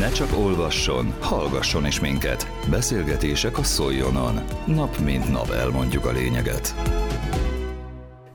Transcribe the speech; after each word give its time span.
Ne 0.00 0.10
csak 0.10 0.38
olvasson, 0.38 1.14
hallgasson 1.20 1.86
is 1.86 2.00
minket. 2.00 2.50
Beszélgetések 2.70 3.58
a 3.58 3.62
Szoljonon. 3.62 4.40
Nap 4.66 4.98
mint 4.98 5.30
nap 5.30 5.50
elmondjuk 5.50 6.04
a 6.04 6.12
lényeget. 6.12 6.74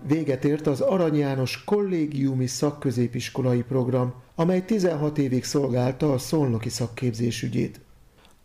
Véget 0.07 0.45
ért 0.45 0.67
az 0.67 0.81
Arany 0.81 1.17
János 1.17 1.63
kollégiumi 1.63 2.47
szakközépiskolai 2.47 3.61
program, 3.61 4.13
amely 4.35 4.65
16 4.65 5.17
évig 5.17 5.43
szolgálta 5.43 6.13
a 6.13 6.17
szolnoki 6.17 6.69
szakképzés 6.69 7.43
ügyét. 7.43 7.79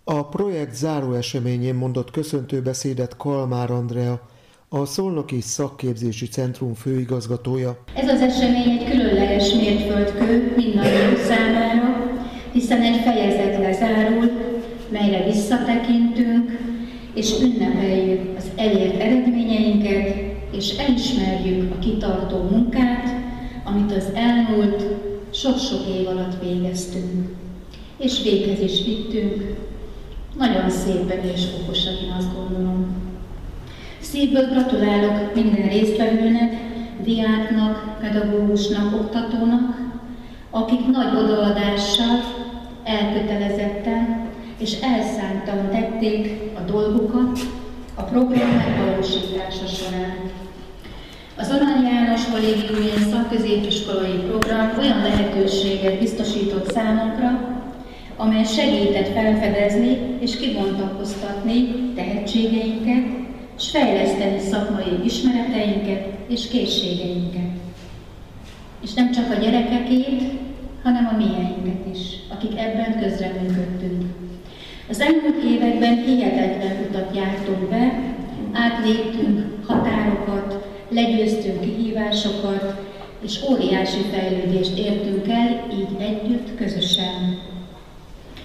A 0.05 0.29
projekt 0.29 0.75
záró 0.75 1.13
eseményén 1.13 1.75
mondott 1.75 2.11
köszöntő 2.11 2.63
beszédet 2.63 3.17
Kalmár 3.17 3.71
Andrea, 3.71 4.29
a 4.73 4.85
Szolnoki 4.85 5.41
Szakképzési 5.41 6.27
Centrum 6.27 6.75
főigazgatója. 6.75 7.79
Ez 7.95 8.09
az 8.09 8.21
esemény 8.21 8.71
egy 8.71 8.91
különleges 8.91 9.53
mérföldkő 9.53 10.53
mindannyiunk 10.57 11.17
hiszen 12.53 12.83
egy 12.83 12.97
fejezet 12.97 13.59
lezárul, 13.59 14.31
melyre 14.89 15.25
visszatekintünk, 15.25 16.59
és 17.15 17.41
ünnepeljük 17.43 18.37
az 18.37 18.51
elért 18.57 19.01
eredményeinket, 19.01 20.15
és 20.53 20.77
elismerjük 20.79 21.75
a 21.75 21.79
kitartó 21.79 22.37
munkát, 22.51 23.15
amit 23.65 23.97
az 23.97 24.05
elmúlt 24.15 24.85
sok-sok 25.33 25.81
év 25.99 26.09
alatt 26.09 26.43
végeztünk, 26.43 27.29
és 27.99 28.23
véghez 28.23 28.61
is 28.61 28.85
vittünk, 28.85 29.57
nagyon 30.39 30.71
szépen 30.71 31.25
és 31.35 31.47
okosan, 31.63 31.93
én 31.93 32.15
azt 32.19 32.35
gondolom. 32.35 32.87
Szívből 34.01 34.49
gratulálok 34.49 35.35
minden 35.35 35.69
résztvevőnek, 35.69 36.53
diáknak, 37.03 37.97
pedagógusnak, 38.01 38.95
oktatónak, 38.95 39.79
akik 40.51 40.87
nagy 40.87 41.17
odaadással, 41.17 42.40
elkötelezetten 42.91 44.29
és 44.59 44.81
elszántan 44.81 45.71
tették 45.71 46.41
a 46.55 46.61
dolgukat 46.61 47.39
a 47.95 48.03
program 48.03 48.51
megvalósítása 48.51 49.67
során. 49.67 50.31
Az 51.37 51.51
Arany 51.51 51.85
János 51.85 52.25
Kollégiumi 52.31 52.91
Szakközépiskolai 53.11 54.17
Program 54.29 54.73
olyan 54.79 55.03
lehetőséget 55.03 55.99
biztosított 55.99 56.73
számunkra, 56.73 57.59
amely 58.17 58.45
segített 58.45 59.13
felfedezni 59.13 59.99
és 60.21 60.37
kibontakoztatni 60.37 61.93
tehetségeinket, 61.95 63.19
és 63.59 63.71
fejleszteni 63.71 64.39
szakmai 64.39 65.05
ismereteinket 65.05 66.07
és 66.29 66.49
készségeinket. 66.49 67.51
És 68.83 68.95
nem 68.95 69.11
csak 69.13 69.31
a 69.31 69.41
gyerekekét, 69.41 70.23
hanem 70.83 71.09
a 71.13 71.17
mieinket 71.17 71.97
is, 71.97 72.17
akik 72.29 72.59
ebben 72.59 73.01
közreműködtünk. 73.01 74.05
Az 74.89 75.01
elmúlt 75.01 75.45
években 75.45 76.05
hihetetlen 76.05 76.87
utat 76.89 77.17
jártunk 77.17 77.69
be, 77.69 78.15
átléptünk 78.53 79.67
határokat, 79.67 80.69
legyőztünk 80.89 81.61
kihívásokat, 81.61 82.89
és 83.25 83.43
óriási 83.51 84.01
fejlődést 84.13 84.79
értünk 84.79 85.29
el, 85.29 85.67
így 85.73 85.97
együtt, 85.99 86.57
közösen. 86.57 87.39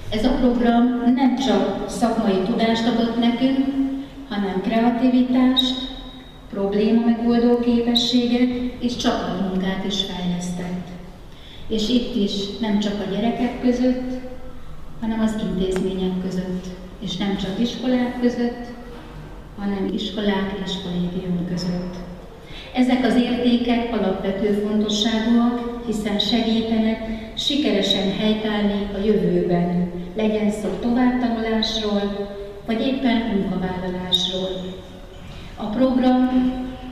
Ez 0.09 0.25
a 0.25 0.31
program 0.31 1.14
nem 1.16 1.36
csak 1.36 1.89
szakmai 1.89 2.42
tudást 2.45 2.88
adott 2.88 3.20
nekünk, 3.20 3.66
hanem 4.30 4.61
kreativitást, 4.61 5.75
probléma 6.49 7.05
megoldó 7.05 7.59
képességet 7.59 8.49
és 8.80 8.95
csapatmunkát 8.95 9.86
is 9.88 10.03
fejlesztett. 10.03 10.74
És 11.67 11.89
itt 11.89 12.16
is 12.16 12.31
nem 12.59 12.80
csak 12.80 12.94
a 13.08 13.11
gyerekek 13.13 13.61
között, 13.61 14.21
hanem 15.02 15.19
az 15.19 15.35
intézmények 15.41 16.21
között, 16.21 16.66
és 16.99 17.17
nem 17.17 17.38
csak 17.38 17.59
iskolák 17.59 18.19
között, 18.21 18.66
hanem 19.58 19.89
iskolák 19.93 20.53
és 20.65 20.71
kollégium 20.83 21.48
között. 21.49 21.95
Ezek 22.73 23.05
az 23.05 23.15
értékek 23.15 23.93
alapvető 23.93 24.52
fontosságúak, 24.67 25.83
hiszen 25.86 26.20
segítenek 26.20 26.99
sikeresen 27.37 28.17
helytállni 28.17 28.87
a 28.93 29.05
jövőben, 29.05 29.92
legyen 30.15 30.52
szó 30.52 30.67
továbbtanulásról, 30.82 32.30
vagy 32.65 32.87
éppen 32.87 33.17
munkavállalásról. 33.17 34.49
A 35.55 35.65
program 35.65 36.30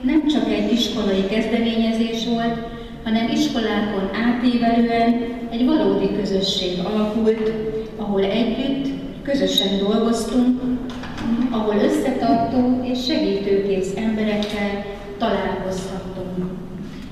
nem 0.02 0.26
csak 0.26 0.52
egy 0.52 0.72
iskolai 0.72 1.26
kezdeményezés 1.26 2.26
volt, 2.26 2.58
hanem 3.04 3.28
iskolákon 3.28 4.10
átívelően 4.12 5.14
egy 5.50 5.64
valódi 5.64 6.16
közösség 6.16 6.78
alakult, 6.84 7.52
ahol 7.96 8.24
együtt, 8.24 8.88
közösen 9.22 9.78
dolgoztunk, 9.78 10.60
ahol 11.50 11.74
összetartó 11.74 12.80
és 12.84 13.04
segítőkész 13.04 13.96
emberekkel 13.96 14.84
találkozhattunk. 15.18 16.52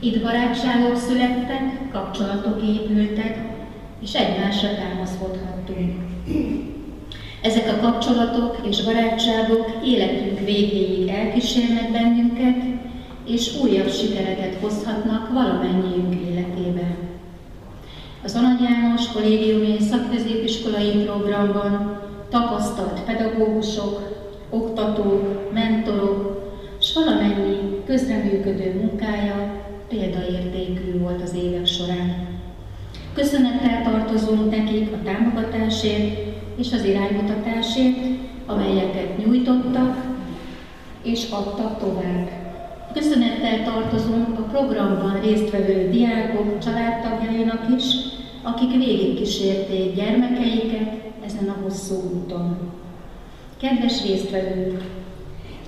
Itt 0.00 0.22
barátságok 0.22 0.96
születtek, 0.96 1.90
kapcsolatok 1.92 2.62
épültek, 2.62 3.38
és 4.02 4.14
egymásra 4.14 4.68
támaszkodhattunk. 4.74 5.92
Ezek 7.42 7.68
a 7.68 7.80
kapcsolatok 7.80 8.58
és 8.68 8.84
barátságok 8.84 9.78
életünk 9.84 10.38
végéig 10.38 11.08
elkísérnek 11.08 11.92
bennünket, 11.92 12.62
és 13.26 13.60
újabb 13.62 13.90
sikereket 13.90 14.54
hozhatnak 14.60 15.32
valamennyiünk 15.32 16.14
életében. 16.14 16.96
Az 18.24 18.34
Arany 18.34 18.58
János 18.62 19.08
Kollégiumi 19.12 19.76
Szakközépiskolai 19.80 20.90
Programban 21.04 22.00
tapasztalt 22.28 23.00
pedagógusok, 23.00 24.10
oktatók, 24.50 25.52
mentorok, 25.52 26.50
s 26.80 26.94
valamennyi 26.94 27.82
közreműködő 27.86 28.80
munkája 28.80 29.64
példaértékű 29.88 30.98
volt 30.98 31.22
az 31.22 31.34
évek 31.34 31.66
során. 31.66 32.26
Köszönettel 33.14 33.82
tartozunk 33.82 34.50
nekik 34.50 34.92
a 34.92 35.02
támogatásért 35.04 36.18
és 36.56 36.72
az 36.72 36.84
iránymutatásért, 36.84 37.98
amelyeket 38.46 39.18
nyújtottak 39.18 39.96
és 41.02 41.26
adtak 41.30 41.78
tovább. 41.78 42.41
Köszönettel 42.94 43.64
tartozunk 43.64 44.38
a 44.38 44.42
programban 44.42 45.20
résztvevő 45.20 45.90
diákok 45.90 46.58
családtagjainak 46.58 47.66
is, 47.76 47.84
akik 48.42 48.70
végigkísérték 48.70 49.94
gyermekeiket 49.94 51.00
ezen 51.26 51.48
a 51.48 51.62
hosszú 51.62 51.94
úton. 51.94 52.56
Kedves 53.60 54.06
résztvevők! 54.06 54.82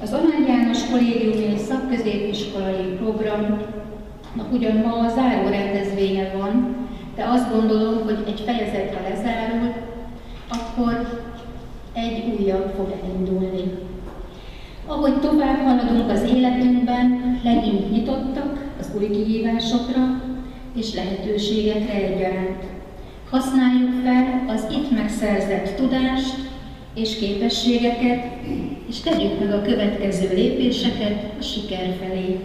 Az 0.03 0.13
Anán 0.13 0.47
János 0.47 0.87
Kollégiumi 0.91 1.59
Szakközépiskolai 1.59 2.97
Programnak 2.97 4.53
ugyan 4.53 4.77
ma 4.77 4.93
a 4.93 5.09
záró 5.09 5.49
rendezvénye 5.49 6.33
van, 6.37 6.77
de 7.17 7.25
azt 7.25 7.51
gondolom, 7.53 8.05
hogy 8.05 8.19
egy 8.27 8.41
fejezetre 8.41 9.09
lezárul, 9.09 9.73
akkor 10.49 11.23
egy 11.93 12.39
újabb 12.39 12.73
fog 12.77 12.95
elindulni. 13.03 13.73
Ahogy 14.87 15.21
tovább 15.21 15.57
haladunk 15.57 16.11
az 16.11 16.23
életünkben, 16.23 17.39
legyünk 17.55 17.91
nyitottak 17.91 18.65
az 18.81 18.91
új 18.97 19.11
kihívásokra 19.11 20.23
és 20.77 20.95
lehetőségekre 20.95 21.95
egyaránt. 21.95 22.63
Használjuk 23.31 23.91
fel 24.05 24.45
az 24.49 24.67
itt 24.71 24.91
megszerzett 24.91 25.77
tudást 25.77 26.35
és 26.95 27.19
képességeket, 27.19 28.25
és 28.89 29.01
tegyük 29.01 29.41
meg 29.41 29.53
a 29.53 29.63
következő 29.63 30.35
lépéseket 30.35 31.33
a 31.39 31.43
siker 31.43 31.97
felé. 32.01 32.39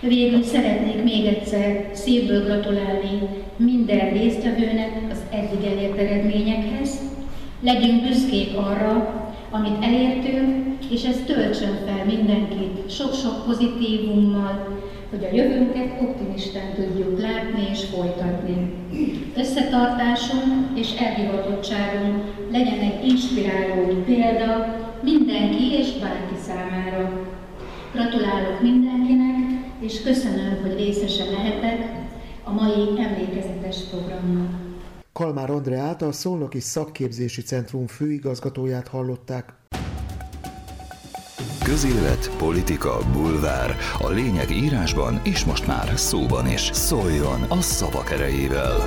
Végül 0.00 0.42
szeretnék 0.42 1.02
még 1.02 1.26
egyszer 1.26 1.90
szívből 1.92 2.44
gratulálni 2.44 3.28
minden 3.56 4.12
résztvevőnek 4.12 4.90
az 5.10 5.18
eddig 5.30 5.70
elért 5.72 5.98
eredményekhez. 5.98 7.00
Legyünk 7.60 8.02
büszkék 8.02 8.56
arra, 8.56 9.27
amit 9.50 9.84
elértünk, 9.84 10.84
és 10.90 11.04
ez 11.04 11.22
töltsön 11.26 11.78
fel 11.86 12.04
mindenkit 12.04 12.90
sok-sok 12.90 13.44
pozitívummal, 13.44 14.78
hogy 15.10 15.24
a 15.24 15.34
jövőnket 15.34 16.00
optimistán 16.02 16.74
tudjuk 16.74 17.20
látni 17.20 17.68
és 17.70 17.84
folytatni. 17.84 18.72
Összetartásunk 19.36 20.78
és 20.78 20.94
elhivatottságunk 20.98 22.22
legyen 22.50 22.78
egy 22.78 23.08
inspiráló 23.08 24.02
példa 24.04 24.76
mindenki 25.02 25.72
és 25.78 25.92
bárki 26.00 26.34
számára. 26.46 27.26
Gratulálok 27.92 28.60
mindenkinek, 28.62 29.36
és 29.80 30.02
köszönöm, 30.02 30.58
hogy 30.62 30.76
részese 30.76 31.24
lehetek 31.24 31.88
a 32.44 32.52
mai 32.52 32.88
emlékezetes 32.98 33.76
programnak. 33.90 34.67
Kalmár 35.18 35.50
Andreát, 35.50 36.02
a 36.02 36.12
Szolnoki 36.12 36.60
Szakképzési 36.60 37.42
Centrum 37.42 37.86
főigazgatóját 37.86 38.88
hallották. 38.88 39.54
Közélet, 41.64 42.30
politika, 42.36 42.98
bulvár. 43.12 43.76
A 43.98 44.08
lényeg 44.08 44.50
írásban 44.50 45.20
és 45.24 45.44
most 45.44 45.66
már 45.66 45.92
szóban 45.96 46.46
is. 46.46 46.70
Szóljon 46.72 47.42
a 47.42 47.60
szavak 47.60 48.10
erejével! 48.10 48.86